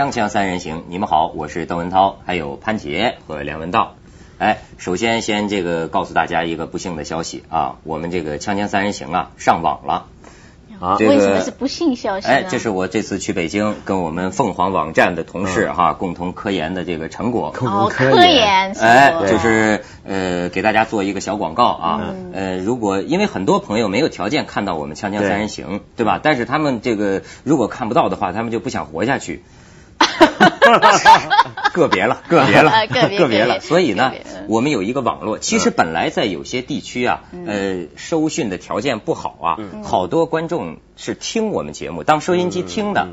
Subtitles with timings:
[0.00, 3.96] 锵锵三人行，你们好，我是邓文涛，还有潘杰和梁文道。
[4.38, 10.06] 哎，首先先这个告诉大家一个不幸的消息啊，我们这个锵锵三人行啊上网了。
[10.80, 17.54] 啊，为什么是不幸消息哎，这是我这次去北京跟我们凤凰网站的同事哈共同科研的这个成果。
[17.60, 18.72] 哦，科研。
[18.80, 22.14] 哎，就是呃给大家做一个小广告啊。
[22.32, 26.18] 呃，如果因为很多朋友没有条件看到我们锵锵三人行，对吧？
[26.22, 29.42] 但是他们这个如果看不到的话，他们就不想活下去。
[31.72, 33.60] 个别了，个别了，个别了。
[33.60, 34.12] 所以呢，
[34.48, 35.38] 我们有一个网络。
[35.38, 43.08] 其实本来在有些地区啊，呃，收讯的条件不好啊，好多观众是听我们节目当收音机听的。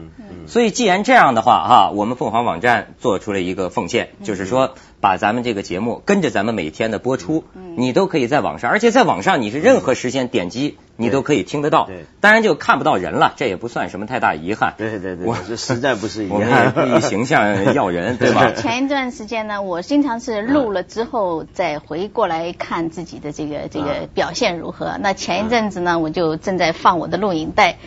[0.48, 7.44] 所以既然这样的话哈，我们凤凰网站做出了一个奉献，就是说把咱们这个节目跟着咱们每天的播出，
[7.76, 10.78] 你都可以在网上，而且在网上你是任何时间点击。
[10.98, 11.88] 你都可以听得到，
[12.20, 14.74] 当然就看不到人了，这也不算什么太大遗憾。
[14.78, 18.52] 对对对，我这实在不是遗憾，以形象 要人，对吧？
[18.52, 24.98] 前一段时间呢，我经常是录了之后再回过来看自己的这个这个表现如何。
[25.00, 27.78] 那前一阵子呢，我就正在放我的录影带，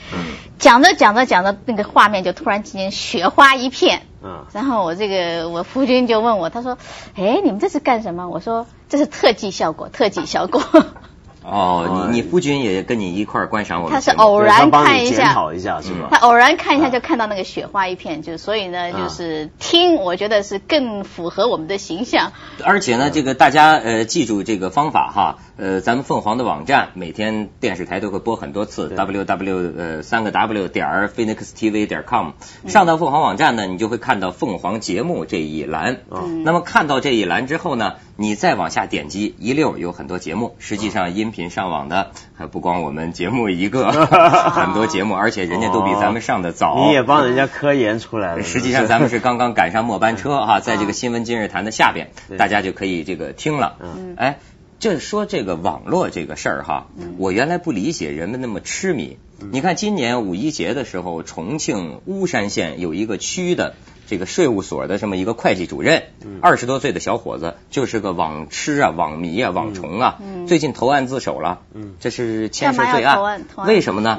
[0.58, 4.02] 讲着讲着讲着，那个画面就突然之间雪花一片。
[4.22, 4.44] 嗯。
[4.52, 6.78] 然后我这个我夫君就问我，他说
[7.16, 10.62] ：“哎，你们这是干什么？”我说：“这是特技效果，特技效果。”
[11.50, 16.08] 哦，你你夫君也跟你一块观赏我们，他是偶然看一下，讨一下是吧？
[16.12, 22.32] 他偶然看一下就看到那个雪花一片，就所以呢，就是听，我觉得是更符合我们的形象。
[22.62, 32.32] 而且呢，这个大家呃记住这个方法哈，呃，咱们凤凰的网站每天电视台都会播很多次，w w 呃三个 w 点儿 phoenix tv 点 com，
[32.66, 36.00] 上到凤凰网站呢，你就会看到凤凰节目这一栏。
[36.44, 41.30] 那么看到这一栏之后呢，你再往下点击一溜有很多节目，实际上音。
[41.30, 43.92] 频上网的还不光我们节目一个，
[44.50, 46.86] 很多节目，而且人家都比咱们上的早。
[46.86, 48.42] 你也帮人家科研出来了。
[48.42, 53.76] 实际上咱们是刚刚赶上末班车 哈，在这个新闻今日谈的下边，大家就可以这个听了。
[53.80, 54.38] 嗯哎，
[54.80, 56.86] 这说这个网络这个事儿哈，
[57.18, 59.18] 我原来不理解人们那么痴迷。
[59.52, 63.74] 你看今年五一节的时候，重庆巫山县有一个区的。
[64.06, 66.02] 这个税务所的这么一个会计主任，
[66.40, 71.60] 二十多岁的小伙子，就是个网痴啊、网迷啊、网虫啊，最近投案自首了。
[72.00, 74.18] 这是牵涉罪案，为什么呢？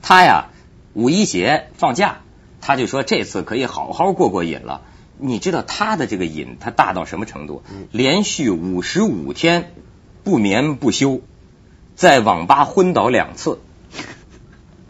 [0.00, 0.46] 他呀，
[0.94, 2.22] 五一节放假，
[2.62, 4.80] 他就说这次可以好好过过瘾了。
[5.20, 7.62] 你知道他的这个瘾，他大到什么程度？
[7.92, 9.72] 连续五十五天
[10.24, 11.20] 不眠不休，
[11.94, 13.58] 在网吧昏倒两次。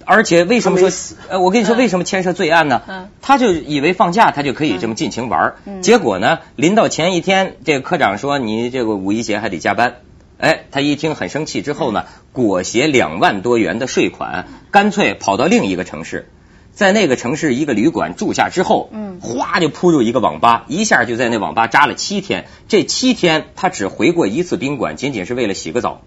[0.06, 0.90] 而且为什么说？
[1.28, 2.82] 呃，我跟你说，为什么牵涉罪案呢？
[2.88, 9.96] 嗯，他就以为放假他就可以这么尽情玩结果呢，临到前一天，这个科长说你这个五一节还得加班。
[10.38, 16.28] 哎，他一听很生气，之后呢，裹挟两万多元的税款，干脆跑到另一个城市，
[16.72, 22.46] 在那个城市一个旅馆住下之后，嗯，哗就扑入一个网吧，一下就在那网吧扎了七天。
[22.68, 26.02] 这七天他只回过一次宾馆，仅仅是为了洗个澡。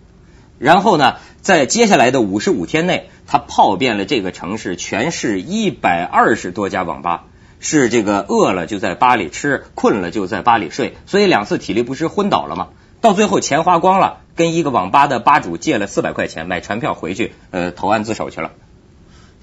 [0.59, 7.25] 然后呢，在接下来的五十五天内，他泡遍了这个城市全市一百二十多家网吧，
[7.59, 12.69] 是这个饿了就在吧里吃，困了就在吧里睡，所以两次体力不支昏倒了嘛。
[13.01, 18.51] 到最后钱花光了，跟一个网吧的吧主借了四百块钱买船票回去，呃，投案自首去了。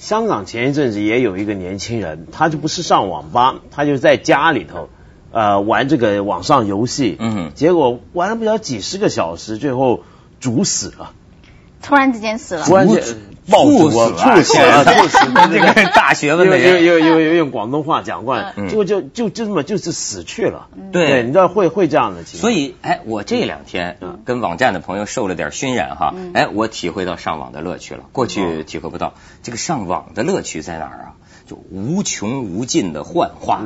[0.01, 4.89] 香港前一阵子也有一个年轻人，他就不是上网吧，他就在家里头
[5.31, 10.03] 呃玩这个网上游戏，嗯，结果玩了不了几十个小时，最后。
[10.41, 11.13] 煮死了，
[11.83, 13.05] 突然之间死了，突然间
[13.47, 20.69] 猝死了，猝死了，猝死了，这个大学问的人，用用用用广东话讲过来，就就就这么就是死去了。
[20.93, 22.43] 对，你知道会会这样的情况。
[22.43, 28.05] 所以，哎，我这两天跟网站的朋友受了点熏染哈，哎，我体会到上网的乐趣了。
[28.13, 31.13] 过去体会不到，这个上网的乐趣在哪儿啊？
[31.47, 33.63] 就无穷无尽的幻化。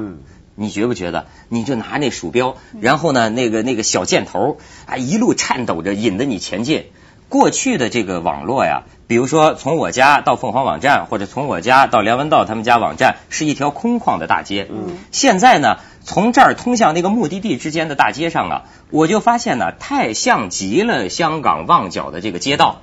[0.57, 1.27] 你觉不觉得？
[1.49, 6.87] 你就拿那鼠标，然后呢，那个那个小箭头啊，一路颤抖着引着你前进。
[7.35, 14.69] 过去的这个网络呀，比如说从我家到凤凰网站，或者从我家到梁文道他们家网站，是一条空旷的大街。
[14.71, 14.99] 嗯。
[15.11, 22.83] 现在呢，从这儿通向那个目的地之间的大街上啊，我就发现呢，太像极了香港旺角的这个街道。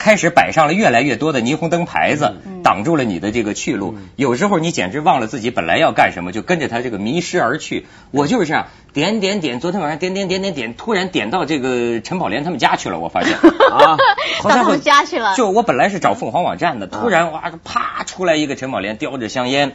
[0.00, 3.96] 开始摆上了越来越多的霓虹灯牌子，挡住了你的这个去路。
[4.16, 7.86] 有时候你简直忘了自己本来要干什么，就跟着他这个迷失而去。
[8.10, 12.98] 我就是这样点点点，昨天晚上点点点点点，突然点到这个陈宝莲他们家去了。
[12.98, 13.34] 我发现
[13.70, 13.98] 啊，
[14.42, 15.36] 到他们家去了。
[15.36, 19.74] 就我本来是找凤凰网站的，突然哇，啪出来一个陈宝莲叼着香烟，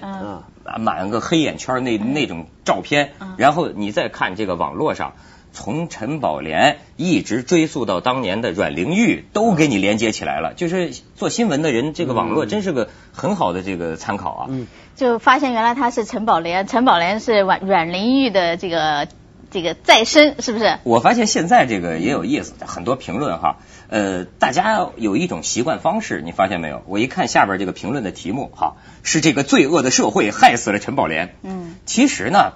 [0.80, 3.12] 满个黑眼圈那那种照片。
[3.38, 5.13] 然后你再看这个网络上。
[5.56, 10.54] 从陈宝莲一直追溯到当年的阮玲玉，都给你连接起来了。
[10.54, 14.48] 就是做新闻的人，这个网络真是个很好的这个参考啊。
[14.50, 19.07] 嗯，就发现原来他是陈宝莲，陈宝莲是阮阮玲玉的这个
[19.50, 20.78] 这个再生，是不是？
[20.84, 23.56] 我发现现在这个也有意思，很多评论哈，
[23.88, 26.84] 呃，大家有一种习惯方式，你发现没有？
[26.86, 31.36] 我一看下边这个评论的题目哈，是这个罪恶的社会害死了陈宝莲。
[31.44, 32.52] 嗯，其实呢。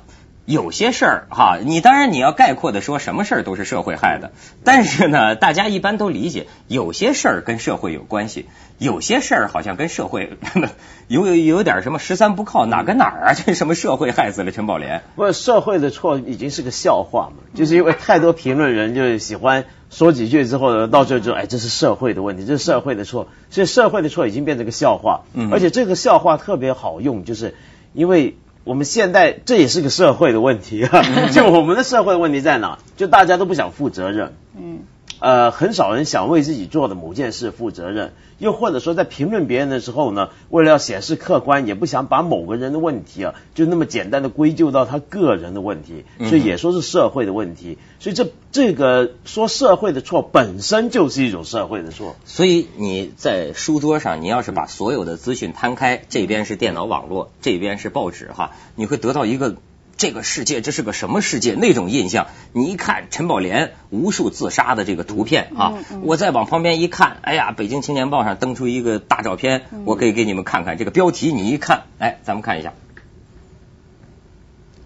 [0.49, 4.31] 有些事儿哈，你当然你要概括的说，什么事儿都是社会害的。
[4.63, 8.47] 但是呢， 大家一般都理解，有些事儿跟社会有关系，
[8.79, 10.39] 有些事儿好像跟社会
[11.07, 13.33] 有有有点什么十三不靠，哪跟哪儿啊？
[13.37, 15.03] 这什么社会害死了陈宝莲？
[15.15, 25.25] 不，社会的错已经是个笑话嘛，就是因为太多评论人就是喜欢说几句之后呢，到这就哎，这是社会的问题，这是社会的错，所以社会的错已经变成个笑话。
[25.35, 27.53] 嗯，而且这个笑话特别好用，就是
[27.93, 28.35] 因为。
[28.69, 31.01] 我们现在这也是个社会的问题啊，
[31.33, 32.77] 就我们的社会问题在哪？
[32.97, 34.35] 就大家都不想负责任。
[34.55, 34.81] 嗯。
[35.19, 47.77] 呃，很少人想为自己做的某件事负责任，又或者说在评论别人的时候呢，为了要显示客观，也不想把某个人的问题啊，就那么简单的归咎到他个人的问题，所以也说是社会的问题。
[47.99, 52.15] 所以这这个说社会的错本身就是一种社会的错。
[52.23, 59.57] 所以你在书桌上，你要是把所有的资讯摊开，这边是电脑网络，这边是报纸哈，你会得到一个。
[59.99, 61.55] 这个世界这是个什么世界？
[61.55, 65.73] 那种印象，你一看陈宝莲无数自杀的这个图片啊，
[66.03, 72.73] 我再往旁边一看，哎呀，北京青年报上登出一个大照片，我可以给你们看看这个标题，你一看，哎，咱们看一下，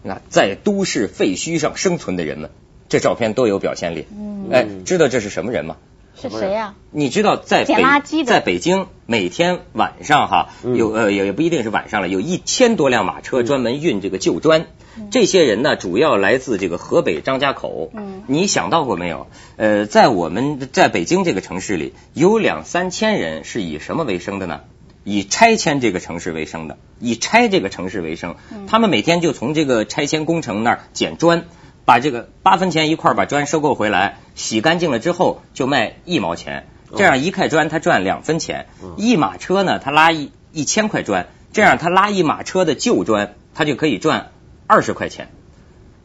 [0.01, 2.49] 那在都市废墟上生存的人们，
[2.89, 4.07] 这照片多有表现力。
[4.51, 5.77] 哎，知道这是什么人吗？
[6.19, 6.75] 是谁呀？
[6.91, 14.67] 你知道在北在北京每天晚上哈有呃也也不一定是晚上了，有一千多辆马车专门运这个旧砖。
[15.09, 17.89] 这些人呢，主要来自这个河北张家口。
[17.95, 19.25] 嗯，你想到过没有？
[19.57, 24.61] 呃，在我们在北京这个城市里，有两三千人是以什么为生的呢？
[25.03, 28.35] 以拆迁这个城市为生的，以拆这个城市为生。
[28.67, 31.45] 他们每天就从这个拆迁工程那儿捡砖，
[31.85, 36.67] 把这个八分钱一块把砖收购回来，洗干净了之后就卖一毛钱。
[36.95, 38.67] 这样一块砖他赚两分钱。
[38.97, 44.29] 一马车呢，他拉一一千块砖，这样他拉一马车的旧砖，他就可以赚。
[44.65, 45.27] 二十块钱，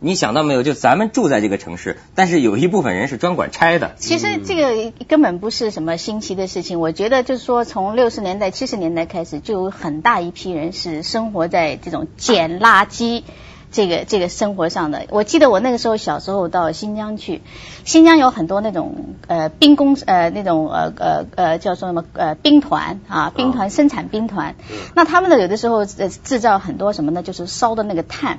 [0.01, 0.63] 你想到没有？
[0.63, 3.95] 就咱们住在这个城市，但是有一部分人是专管拆的。
[3.99, 6.81] 其实这个根本不是什么新奇的事情。
[6.81, 13.23] 我觉得就是说，从六十年代、七十年代开始，就有很大一批人是生活在这种捡垃圾
[13.70, 15.06] 这个这个生活上的。
[15.11, 17.43] 我记得我那个时候小时候到新疆去，
[17.85, 18.94] 新疆有很多那种
[19.26, 24.55] 呃兵工呃那种呃呃呃叫做什么呃兵团啊兵团生产兵团。
[24.94, 27.23] 那他们呢有的时候呃制造很多什么呢？
[27.23, 28.38] 就是烧的那个炭。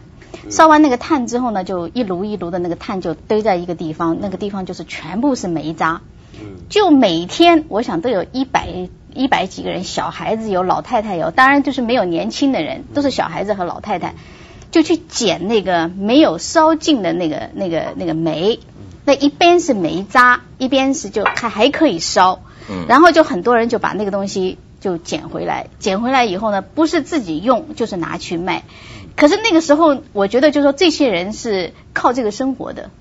[0.50, 6.02] 烧完那个炭之后呢，就一炉一炉的那个炭就堆在一个地方，那个地方就是全部是煤渣。
[6.70, 14.14] 就每天我想都有一百一百几个人，小孩子有，老太太有，当然就是没有年轻的人，都是小孩子和老太太，
[14.72, 18.60] 就去捡那个没有烧尽的那个那个那个煤。
[19.06, 22.42] 那一边是煤渣，一边是就还还可以烧。
[22.88, 28.64] 然后就很多人就把那个东西就捡回来，捡回来以后呢，不是自己用，就是拿去卖。
[29.16, 32.92] 可是那个时候，我觉得就是说，这些人是靠这个生活的，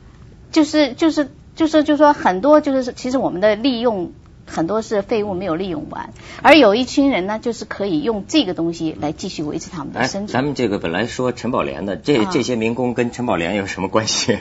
[0.50, 4.12] 就是就是就是就是说，很多就是其实我们的利用
[4.48, 6.12] 很多是废物没有利用完，
[6.42, 10.28] 而有一群人呢，就是可以用这个东西来继续维持他们的生存。
[10.28, 14.38] 咱们这个本来说陈宝莲的，这这些民工跟陈宝莲有什么关系？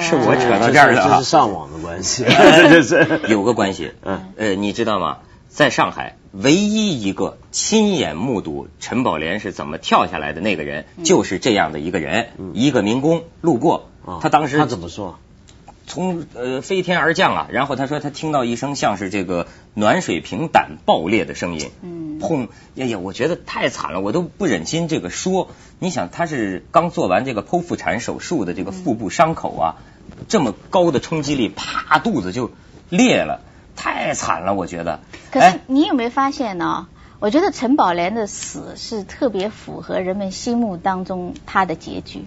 [0.00, 1.08] 是我扯到这儿的啊？
[1.18, 3.92] 这是上网的关系， 这是 有个关系。
[4.02, 5.18] 嗯，呃，你知道吗？
[5.48, 13.88] 在上海，唯一一个亲眼目睹陈宝莲是怎么跳下来的那个人，就是这样的一个人，一个民工路过，
[14.20, 15.18] 他当时他怎么说？
[15.86, 22.48] 从呃飞天而降啊，然后他说他听到一声像是这个暖水瓶胆爆裂的声音，嗯，砰！
[22.76, 25.50] 哎呀，我觉得太惨了，我都不忍心这个说。
[25.78, 29.74] 你想，他是刚做完这个剖腹产手术的这个腹部伤口啊，
[30.28, 32.50] 这么高的冲击力，啪，肚子就
[32.88, 33.40] 裂了。
[33.76, 35.00] 太惨了，我觉得。
[35.30, 36.88] 可是你有没有发现呢？
[37.18, 42.24] 我觉得陈宝莲的死是特别符合人们心目当中他的结局。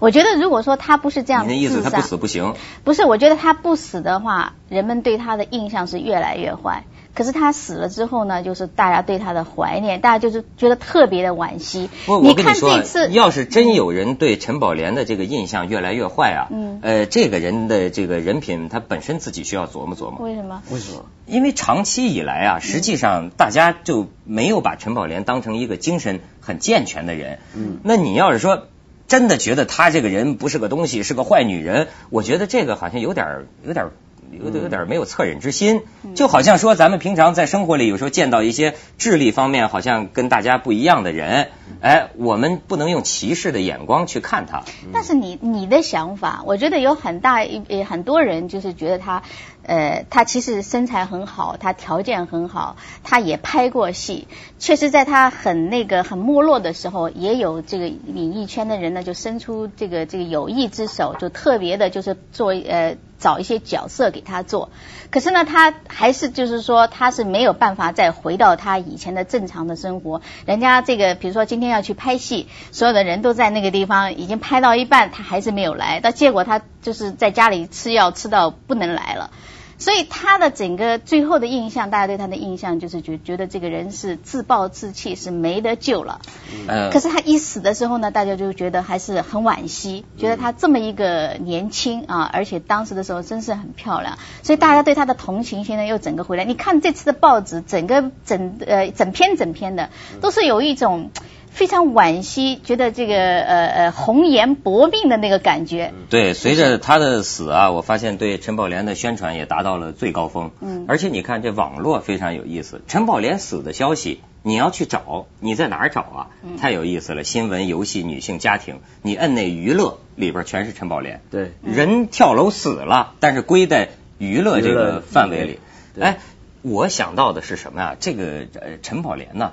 [0.00, 2.54] 我觉得如果说他不是这样，你的意思他不死不行？
[2.84, 6.84] 不是，我觉得他不死的话，人们对他的印象是越来越坏。
[7.14, 11.90] 可是他死了之后呢，就是大家对他的怀念，大家就是觉得特别的惋惜。
[12.22, 20.20] 你看这次，要是真有人对陈宝莲的这个印象越来越坏啊，嗯，呃，这个人的这个人品，他本身自己需要琢磨琢磨。
[20.20, 20.62] 为什么？
[20.70, 21.06] 为什么？
[21.26, 27.40] 因为长期以来啊，实际上大家就没有把陈宝莲当成一个精神很健全的人。
[27.52, 28.68] 嗯，那你要是说。
[29.08, 33.86] 真的觉得她这个人不是个东西，是个坏女人，我觉得这个好像有点有点。
[34.30, 35.80] 有点有点没有恻隐之心，
[36.14, 41.48] 就好像说咱们平常在生活里有时候见到一些智力方面好像跟大家不一样的人，
[41.80, 44.64] 哎，我们不能用歧视的眼光去看他。
[44.92, 49.22] 但是你你的想法，我觉得有很大一很多人就是觉得他，
[49.68, 54.26] 呃，他其实身材很好，他条件很好，他也拍过戏，
[54.58, 62.96] 确实在他很那个很没落的时候，也有这个演艺圈的人呢就伸出这个这个友谊之手，就特别的就是做呃。
[63.18, 64.70] 找一些角色给他做，
[65.10, 70.22] 可是呢，他还是就是说，他是没有办法再回到他以前的正常的生活。
[70.46, 76.00] 人家这个，比如说今天要去拍戏，所有的人都在那个地方，已经拍到一半，他还是没有来。
[76.00, 79.30] 到结果他就是在家里吃药吃到不能来了。
[79.78, 86.20] 所以他的整个最后的印象，大家对他的印象就是觉觉得这个人是自暴自弃，是没得救了。
[86.68, 86.90] 嗯。
[86.90, 96.44] 可是他一死的时候呢，大家就觉得还是很惋惜，觉得他这么一个年轻啊，而且当时的时候真是很漂亮，所以大家对他的同情心呢又整个回来。
[96.44, 101.10] 你看这次的报纸，整个整呃整篇整篇的都是有一种。
[101.50, 105.92] 非常惋惜，觉得这个呃呃红颜薄命的那个感觉。
[106.08, 110.50] 对，随着他的死啊，我发现对陈宝莲的宣传也达到了最高峰。
[110.60, 110.84] 嗯。
[110.88, 116.26] 而且你看这网络非常有意思，陈宝莲死的消息，你要去找，你在哪儿找啊？
[116.60, 121.20] 太有意思了，新闻、游戏、女性、家庭，你摁那娱乐里边全是陈宝莲。
[121.30, 121.52] 对。
[121.64, 123.88] 人跳楼死了，但是归在
[124.18, 125.58] 娱乐这个范围里。
[126.00, 126.18] 哎，
[126.62, 127.96] 我想到的是什么呀？
[127.98, 129.52] 这个呃陈宝莲呢？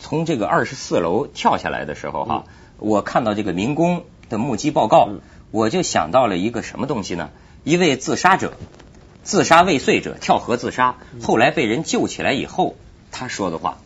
[0.00, 2.44] 从这个二十四楼跳下来的时候哈，
[2.78, 5.08] 我看到这个民工的目击报告，
[5.50, 7.30] 我就想到了一个什么东西呢？
[7.64, 8.54] 一位自杀者，
[9.22, 12.76] 自杀未遂者跳河自杀，后来被人救起来以后，
[13.10, 13.78] 他说的话，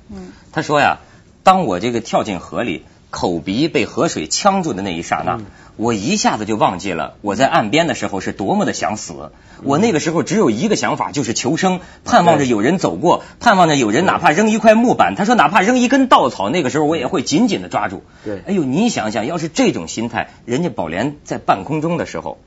[0.52, 1.00] 他说呀，
[1.42, 2.84] 当我这个跳进河里。
[3.14, 5.38] 口鼻被河水呛住的那一刹那，
[5.76, 9.30] 我一下子就忘记了我在岸边的时候是多么的想死。
[9.62, 15.14] 我那个时候只有一个想法，就是求生，盼望着有人走过，盼望着有人哪怕扔一块木板。
[15.16, 18.02] 他说哪怕扔一根稻草，那个时候我也会紧紧的抓住。
[18.24, 22.38] 对，哎呦，你想想要是这种心态，人家宝莲在半空中的时候，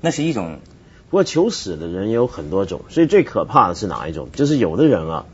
[0.00, 0.58] 那是一种。
[1.10, 4.28] 不过求死的人也有很多种，所以最可怕的是哪一种？
[4.32, 5.24] 就是有的人啊，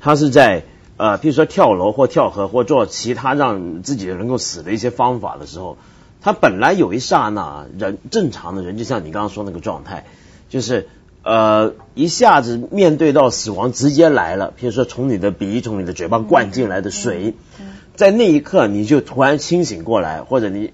[0.00, 0.62] 他是在。
[0.96, 5.78] 呃，比如说跳楼或跳河或做其他让自己能够死的一些方法的时候，
[6.20, 10.04] 他本来有一刹那人正常的人，就像你刚刚说那个状态，
[10.48, 10.88] 就是
[11.22, 17.34] 呃一下子面对到死亡直接来了，比如说从你的鼻从你的嘴巴灌进来的水，
[17.96, 20.72] 在那一刻你就突然清醒过来，或者你。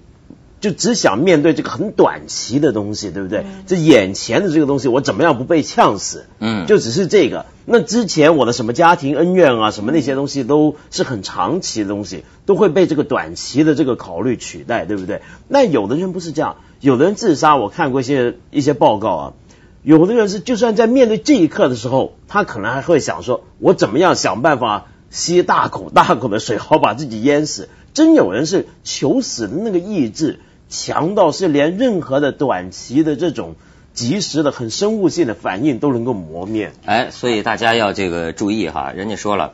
[0.59, 3.45] 就只想面对这个很短期的东西，对不对？
[3.67, 6.25] 这眼前的这个东西，我怎么样不被呛死？
[6.39, 7.45] 嗯，就只是这个。
[7.65, 15.21] 那之前我的什么家庭恩怨啊，什么那些东西都是很长期的东西，都会被这个短期的这个考虑取代，对不对？
[15.47, 19.33] 那有的人不是这样，有的人自杀，我看过一些一些报告啊，
[19.83, 27.69] 有的人是就算在面对这一刻的时候，他可能还会想说，我怎么样想办法吸大口大口的水，好把自己淹死。
[27.93, 30.39] 真有人是求死的那个意志。
[30.69, 33.55] 强到是连任何的短期的这种
[33.93, 36.71] 及时的很生物性的反应都能够磨灭。
[36.85, 39.53] 哎，所以大家要这个注意哈，人家说了，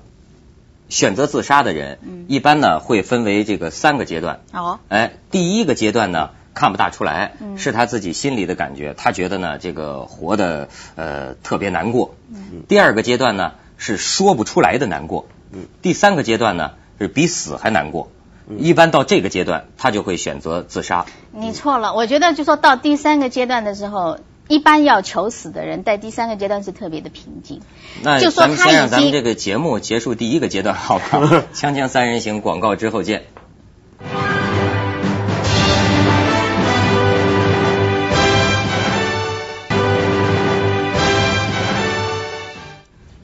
[0.89, 4.41] 选择自杀的人，一般呢会分为这个三个阶段。
[4.51, 4.79] 哦。
[4.89, 12.15] 哎，第一个阶段呢看不大出来，是他自己心里的感觉，他觉得呢这个活的呃特别难过。
[12.29, 12.63] 嗯。
[12.67, 15.27] 第二个阶段呢是说不出来的难过。
[15.51, 15.67] 嗯。
[15.81, 18.11] 第三个阶段呢是比死还难过。
[18.57, 21.05] 一般到这个阶段，他就会选择自杀。
[21.31, 27.61] 你错了，我觉得就说到第三个阶段的时候，一般要求死的人在第三个阶段是特别的平静。
[28.01, 31.19] 那咱们先让咱们这个节目结束第一个阶段，好吧？
[31.53, 33.23] 锵锵三人行广告之后见。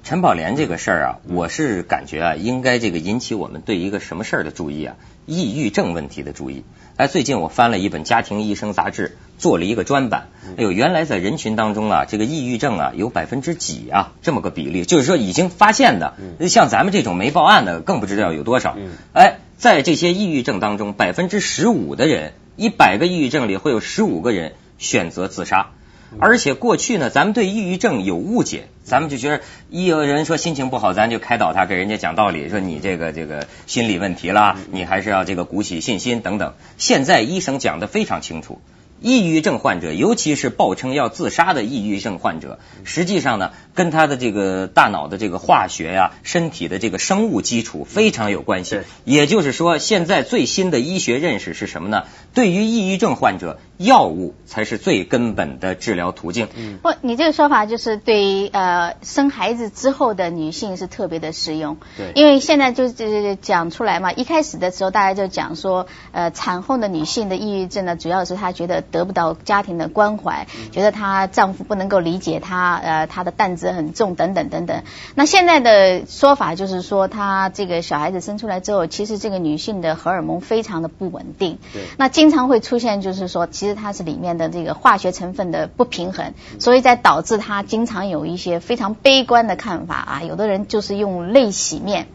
[0.09, 4.95] 陈宝莲这个事儿啊，我是感觉啊，应该这个引起我们对一个什么事儿的注意啊？
[5.27, 6.63] 抑郁症问题的注意。
[6.95, 10.29] 哎，最近我翻了一本《家庭医生》杂志，做了一个专版。
[10.57, 14.13] 哎呦，原来在人群当中啊，这个抑郁症啊有百分之几啊？
[14.23, 16.15] 这么个比例，就是说已经发现的，
[16.49, 18.79] 像咱们这种没报案的，更不知道有多少。
[19.13, 25.69] 哎，在这些抑郁症当中，百分之十五的人，一百个抑郁症里会有十五个人选择自杀。
[26.17, 36.55] 而且过去呢，咱们对抑郁症有误解，咱们就觉得一有人说心情不好，咱就开导他，给人家讲道理，说你这个这个心理问题啦，你还是要这个鼓起信心等等。
[36.77, 38.59] 现在医生讲的非常清楚，
[39.01, 48.81] 抑郁症患者，尤其是报称要自杀的抑郁症患者，实际上呢，跟他的这个大脑的这个化学呀、身体的这个生物基础非常有关系。
[49.05, 52.03] 也就是说，现在最新的医学认识是什么呢？
[52.33, 56.48] 对于抑郁症患者，药物才是最根本的治疗途径。
[56.81, 61.77] 不，你这个说法就是对呃生孩子之后的女性是特别的适用。
[61.95, 68.79] 对，因为现在就是讲出来嘛，一开始的时候大家就讲说，呃，产后的女性的抑郁症呢，主要是她觉得。
[68.91, 74.83] 得不到家庭的关怀，觉得她丈夫不能够理解她，呃，她的担子很重，等等等等。
[75.15, 81.59] 那现在的说法就是说，她这个小孩子生出来之后，其实这个女性的荷尔蒙非常的不稳定。
[81.74, 81.83] 对。
[81.98, 90.23] 那经常会出现，就是说，其实它是里面的这个化学成分的不平衡，所以在导致它经常有一些非常悲观的看法啊。
[90.23, 92.07] 有的人就是用泪洗面，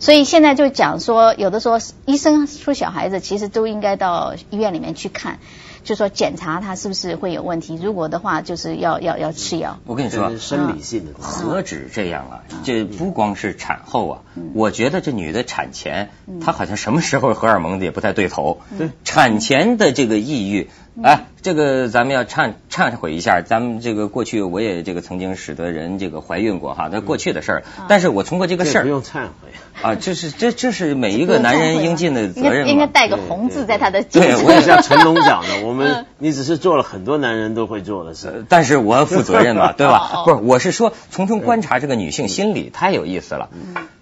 [0.00, 5.38] 所以现在就讲说，有的时候医生说小孩子其实都应该到医院里面去看。
[5.84, 9.78] 就说检查他是不是会有问题，如果的话就是要要要吃药。
[9.84, 12.42] 我跟你说，生理性的，何止这样啊？
[12.62, 14.20] 这不光是产后啊，
[14.54, 16.10] 我觉得这女的产前，
[16.40, 18.60] 她好像什么时候荷尔蒙也不太对头。
[18.78, 20.70] 对，产前的这个抑郁。
[21.02, 27.62] 哎，这个咱们要忏忏悔一下，咱们这个过去我也这个曾经使得人这个怀孕过哈，那过去的事儿。
[27.88, 29.48] 但是我通过这个事儿不用忏悔。
[29.80, 40.24] 啊，这是这这是每一个男人应尽的责任应该带个红字在他的对，我也像成龙讲的， 我们你只是做了很多男人都会做的事，但是我负责任嘛，对吧？
[40.26, 43.48] 不是，我是说从中观察这个女性心理太有意思了，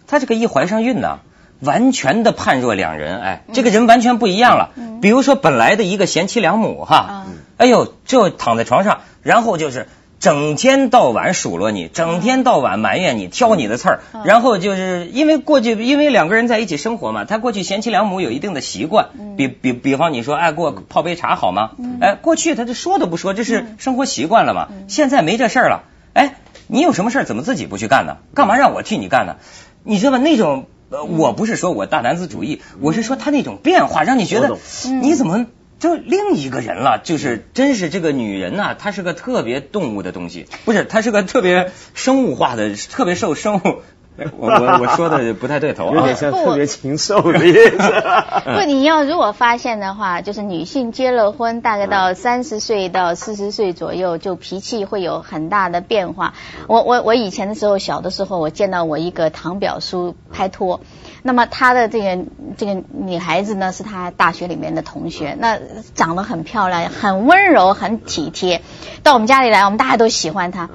[0.09, 1.21] 她这个一怀上孕呢。
[1.61, 4.71] 完全的判若两人，哎，这个人完全不一样了。
[5.03, 7.27] 比如说本来的一个贤妻良母哈，
[7.57, 9.87] 哎呦，就躺在床上，然后就是
[10.19, 21.71] 整天到晚数落你，整天到晚埋怨你，挑你的刺儿，然后就是因为过去因为两个人在一起生活嘛，他过去贤妻良母有一定的习惯，比比比方你说哎给我泡杯茶好吗？
[22.01, 24.69] 哎，过去他就说都不说，这是生活习惯了嘛。
[24.89, 26.37] 现在没这事儿了，哎，
[26.67, 28.19] 你有什么事儿怎么自己不去干呢？
[28.35, 29.37] 干嘛让我替你干呢？
[29.83, 30.19] 你知道吗？
[30.19, 30.67] 那种。
[30.91, 34.59] 呃，我不是说我大男子主义，我是说他那种变化，让你觉得
[35.01, 35.47] 你怎么
[35.79, 37.01] 就另一个人了？
[37.03, 43.83] 就是真是这个女人呐，她是个特别动物的东西，不是，她是个特别生物化的，特别受生物。
[44.37, 47.79] 我我我说的不太对头，有点像特别禽兽的意思。
[47.79, 56.35] 不，你要如果发现的话，就是女性结了婚，大概到三十岁到四十岁左右，就脾气会有很大的变化。
[56.67, 60.81] 我我我以前的时候，小的时候，我见到我一个堂表叔拍拖，
[61.23, 62.25] 那么他的这个
[62.57, 65.59] 这个女孩子呢，是他大学里面的同学，那
[65.95, 68.63] 长得很漂亮，很温柔，很体贴，
[69.03, 70.69] 到我们家里来，我们大家都喜欢她。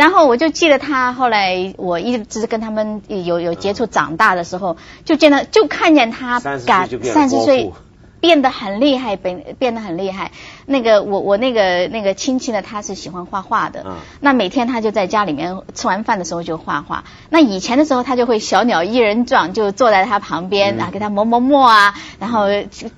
[0.00, 7.70] 然后我就记得他后来，我一直跟他们有有接触，长大的时候就见到，就看见他敢三十岁
[8.18, 10.32] 变得很厉害，变变得很厉害。
[10.64, 13.84] 那个我我那个那个亲戚呢，他是喜欢画画的，
[14.20, 17.04] 那每天他就在家里面吃完饭的时候就画画。
[17.28, 22.46] 那以前的时候，他就会小鸟依人状，就坐在他旁边啊，给他磨磨墨啊，然后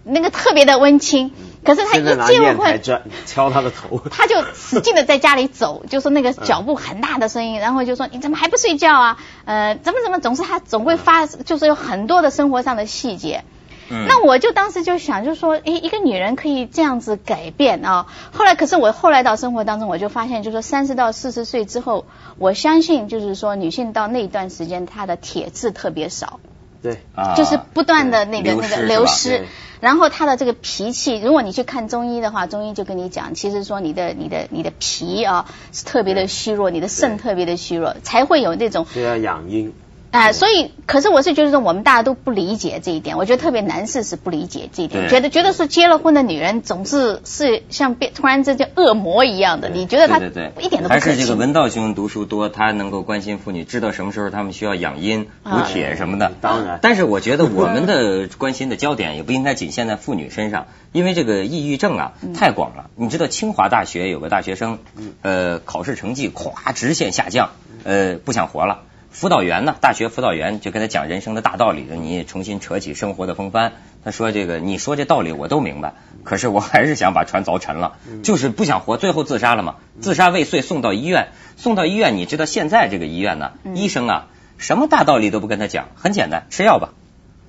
[0.04, 1.32] 那个特别的温馨。
[1.64, 2.80] 可是他一进会
[3.24, 9.18] 敲他的头，他就使劲的在家里走， 就是那个脚步很大的声音，然后就说你怎么还不睡觉啊？
[9.44, 13.44] 呃，怎么怎么总是他总会发，就是有很多的生活上的细节。
[13.90, 18.06] 嗯，那我就当时就想，就说，哎，一个女人可以这样子改变啊。
[18.32, 22.06] 后来，可是我后来到生活当中，我就发现，就是说三十到四十岁之后，
[22.38, 26.40] 我相信就是说女性到那一段时间她的铁质特别少。
[26.82, 26.98] 对，
[27.36, 29.46] 就是不断的那个那个流失。
[29.80, 38.86] 然后他的这个脾气，如果你去看中医的话，中医就跟你讲，其实说你的你的你的脾啊是特别的虚弱，你的肾特别的虚弱，才会有那种。
[38.92, 39.74] 需要养阴。
[40.12, 43.16] 哎，所以，可是我是觉得说，我们大家都不理解这一点。
[43.16, 49.70] 我觉得特别男士是不理解这一点，觉得觉得是结了婚的女人总是是像变突然之间恶魔一样的。
[49.70, 56.30] 你觉得他对对一点都不还是这个文道兄读书多，他能够关心妇女，知道什么时候他们需要养阴补铁什么的。
[56.42, 62.90] 当然，但是我觉得我们的 关心的焦点也不应该仅限在妇女身上，因为这个抑郁症啊太广了。
[62.96, 64.78] 你知道清华大学有个大学生，
[65.22, 67.52] 呃，考试成绩咵直线下降，
[67.84, 68.82] 呃，不想活了。
[69.12, 69.76] 辅导员呢？
[69.78, 73.74] 大学辅导员就跟他讲人生的大道理，你重新扯起生活的风帆。
[74.04, 75.92] 他说：“这个你说这道理我都明白，
[76.24, 79.76] 可是我还是想把船凿沉了，就是不想活，最后自杀了嘛。
[80.00, 83.52] 自杀未遂，送到医院，送到医院，你知道现在这个医院呢？
[83.74, 86.88] 医生啊，什么大道理都不跟他讲，很简单，吃药吧。”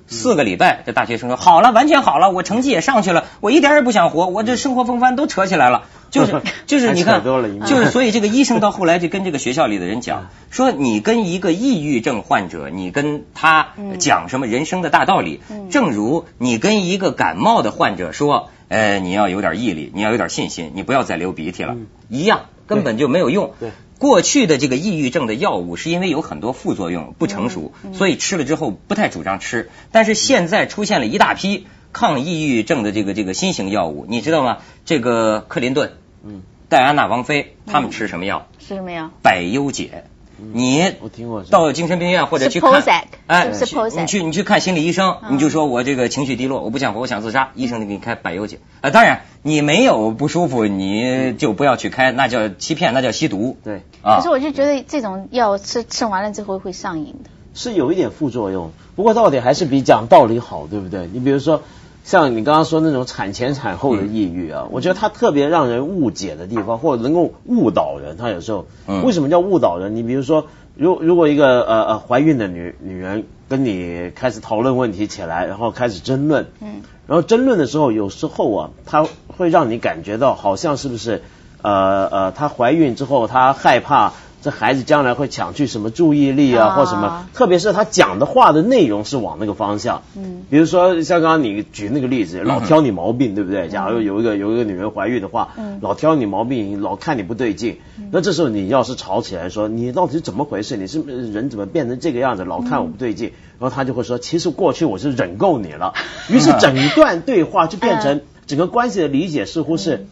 [0.05, 7.21] 四个礼拜，这大学生说好了，完全好了，我成绩也上去了，我一点也不想活，我这生活风帆都扯起来了，就是 就是你看，
[7.67, 18.49] 就是所以这个医生到后来就跟这个学校里的人讲，说你跟一个抑郁症患者，你跟他讲什么人生的大道理，正如你跟一个感冒的患者说。
[18.69, 21.75] 呃，你要有点毅力，你要有点信心，你不要再流鼻涕了，
[22.09, 23.53] 一样根本就没有用。
[23.99, 29.69] 过去的这个抑郁症的药物是因为有很多副作用不成熟，所以吃了之后不太主张吃。
[29.91, 34.57] 但是现在出现了一大批抗抑郁症的这个这个新型药物，你知道吗？
[34.85, 35.91] 这个克林顿，
[36.23, 38.47] 嗯，戴安娜王妃他们吃什么药？
[38.59, 39.11] 吃什么药？
[39.21, 40.05] 百忧解。
[40.35, 42.83] 你我听过，到精神病院或者去看，
[43.27, 43.51] 哎，
[43.95, 48.59] 你去你去看心理医生，你就说我这个情绪低落，我不想活，我想自杀，医生就给你开百忧解。
[48.81, 53.57] 啊，当然你没有不舒服，你就不要去开，那叫欺骗，那叫吸毒。
[53.63, 54.17] 对，啊。
[54.17, 57.29] 可是我就觉得这种药吃吃完了之后会上瘾的。
[57.53, 61.07] 是有一点副作用，不过到底还是比讲道理好，对不对？
[61.13, 61.61] 你比如说。
[62.03, 68.17] 像你刚刚说那种产前产后的抑郁啊，我觉得它特别让人误解的地方，或者能够误导人。
[68.17, 68.65] 它有时候，
[69.03, 69.95] 为什么叫误导人？
[69.95, 81.21] 你比如说，如如果一个呃呃怀孕的女女人跟你开始讨论问题起来，然后开始争论，嗯，然后争论的时候，有时候啊，它会让你感觉到好像是不是
[81.61, 84.13] 呃呃，她怀孕之后她害怕。
[84.43, 87.25] 这孩子将来会抢去什么注意力啊，或什么？
[87.33, 90.01] 特别是他讲的话的内容是往那个方向。
[90.17, 93.69] 嗯，比如说像刚刚你举那个例子，老挑你毛病，对不对？
[93.69, 97.79] 假如有一个有一个女人怀孕的话，老挑你毛病，老看你不对劲，
[98.11, 100.75] 那这时候你要是吵起来说你到底是怎么回事？
[100.75, 102.43] 你是人怎么变成这个样子？
[102.43, 105.93] 老看我不对劲，然后他就会说，其实过去我是忍够你了。
[106.29, 110.05] 于是整段对话就变成整个关系的理解似乎是。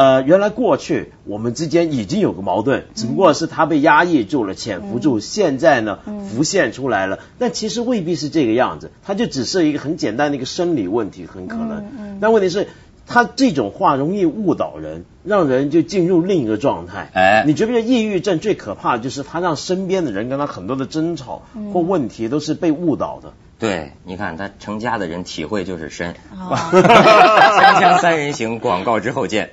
[0.00, 5.98] 呃，原来过去我们之间已经有个矛盾，只不过是他被压抑住了、潜伏住，现在呢
[6.30, 7.18] 浮现出来了。
[7.38, 12.18] 但其实未必是这个样子，它就只是一个很简单的一个生理问题，很可能。
[12.18, 12.68] 但问题是，
[13.06, 17.10] 他这种话容易误导人，让人就进入另一个状态。
[17.12, 21.42] 哎，你觉不觉得抑郁症最可怕的就是他让身边的人跟他很多的争吵
[21.74, 23.34] 或问题都是被误导的？
[23.58, 26.14] 对，你看他成家的人体会就是深。
[26.40, 29.50] 锵锵三人行，广告之后见。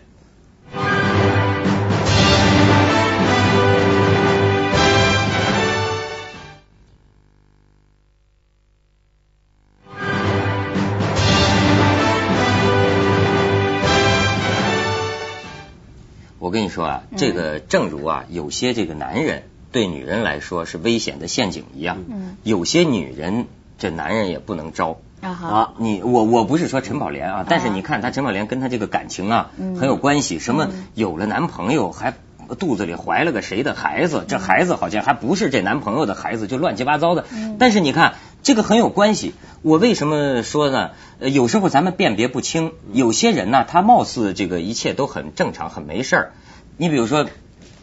[16.78, 22.38] 说啊，这个正如啊，有些这个男人对女人来说是危险的陷阱一样，嗯。
[22.44, 23.48] 有些女人
[23.80, 25.00] 这男人也不能招。
[25.22, 25.74] 啊。
[25.80, 32.14] 你我我不是说陈宝莲啊，但是你看她陈宝莲跟她这个感情啊很有关系，什么有了男朋友还
[32.60, 37.26] 肚子里怀了个谁的孩子，这孩子好像还不是这男朋友的孩子，就乱七八糟的。
[37.58, 38.14] 但是你看
[38.44, 40.92] 这个很有关系，我为什么说呢？
[41.20, 46.32] 呃，有时候咱们辨别不清，有些人呢，他貌似这个一切都很正常，很没事儿。
[46.78, 47.26] 你比如说，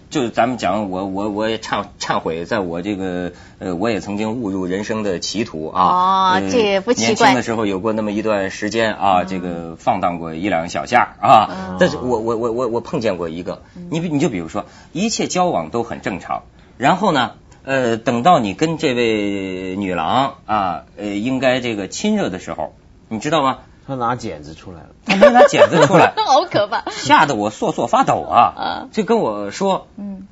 [0.08, 6.38] 就是咱们讲，我我我也忏忏悔，在我这个呃，我也曾经误入人生的歧途啊。
[6.38, 7.14] 哦，这也不奇怪。
[7.14, 11.76] 年轻的时候有过那么一段时间啊，这个放荡过一两个小下啊。
[11.80, 16.44] 但是我我我我我碰见过一个，你你就比如说，一切交往都很正常，
[16.78, 17.32] 然后呢，
[17.64, 22.74] 呃，等到你跟这位女郎啊，呃，应该这个亲热的时候。
[23.08, 23.58] 你知道吗？
[23.86, 28.88] 他拿剪子出来了，他没拿剪子出来， 好可怕，吓得我瑟瑟发抖啊！
[28.92, 30.26] 就跟我说，嗯，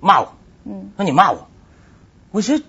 [0.00, 0.32] 骂我，
[0.64, 1.48] 嗯，说你骂我，
[2.30, 2.60] 我说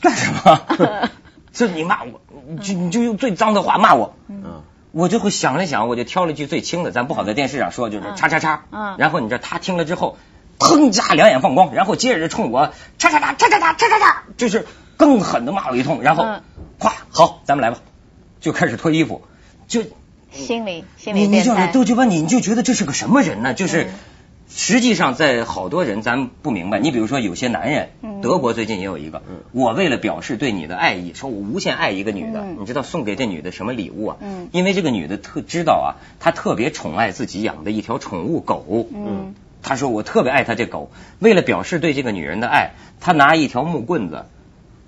[0.00, 1.08] 干什么？
[1.52, 10.16] 这你骂我，你就你就用最脏的话骂我，嗯，我就会想了想，我就挑了一句最轻的，咱不好在电视上说，就是叉叉叉，嗯，然后你知道他听了之后，
[10.58, 16.24] 砰一下两眼放光，然后接着就冲我叉叉叉叉叉叉叉叉叉，就是更狠的骂我一通，然后，
[16.80, 17.78] 咵，好，咱们来吧。
[18.40, 19.22] 就开始脱衣服，
[19.68, 19.82] 就
[20.30, 23.54] 心理心理你你就都就问你，你就觉得这是个什么人呢？
[23.54, 23.88] 就是
[24.48, 26.78] 实际上在好多人咱不明白。
[26.78, 27.88] 你比如说有些男人，
[28.20, 29.22] 德国最近也有一个，
[29.52, 34.16] 我为了表示对你的爱意，说我无限爱一个女的，你知道送给这女的什么礼物啊？
[34.52, 35.88] 因为这个女的特知道啊，
[36.20, 38.86] 她特别宠爱自己养的一条宠物狗。
[38.94, 44.26] 嗯，她说我特别爱她这狗，为了表示对这个女人的爱，她拿一条木棍子。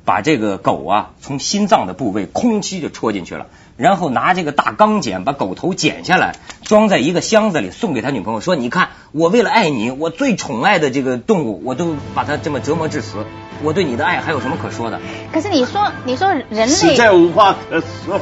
[0.05, 13.25] 把这个狗啊，从心脏的部位空气就戳进去了，然后拿这个大钢剪把狗头剪下来，装在一个箱子里送给他女朋友，说：“你看，我为了爱你，我最宠爱的这个动物，我都把它这么折磨致死，
[13.63, 15.01] 我对你的爱还有什么可说的？
[15.33, 18.21] ”可是你说，你说人类实在无话可说。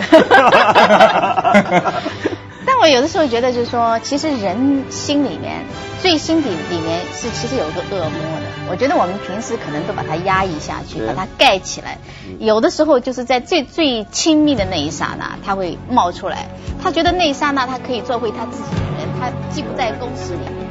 [2.64, 5.64] 但我有的时候觉得，就是说，其实人心里面
[6.01, 8.42] 最心底里面是其实有一个恶魔的。
[8.70, 11.98] 我觉得我们平时可能都把它压抑下去，把它盖起来。
[12.38, 16.46] 有的时候就是在最最亲密的那一刹那，他会冒出来。
[16.83, 20.62] 他觉得那一刹那他可以做回他自己的人，他既不在公司里。